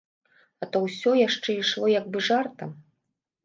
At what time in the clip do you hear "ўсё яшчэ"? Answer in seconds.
0.85-1.57